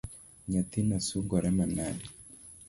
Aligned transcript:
Nyathino 0.49 0.95
sungore 1.07 1.49
manade. 1.57 2.05